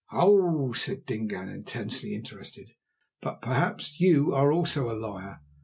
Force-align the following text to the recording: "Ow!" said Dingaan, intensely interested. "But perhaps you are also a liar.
"Ow!" 0.11 0.71
said 0.73 1.05
Dingaan, 1.05 1.47
intensely 1.47 2.15
interested. 2.15 2.71
"But 3.21 3.39
perhaps 3.39 3.99
you 3.99 4.33
are 4.33 4.51
also 4.51 4.89
a 4.89 4.97
liar. 4.97 5.41